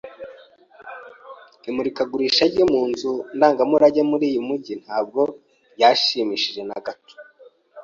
Imurikagurisha 1.69 2.43
rye 2.51 2.63
mu 2.71 2.81
nzu 2.91 3.13
ndangamurage 3.35 3.99
yumujyi 4.37 4.73
ntabwo 4.83 5.21
ryanshimishije 5.75 6.61
na 6.69 6.77
gato. 6.85 7.13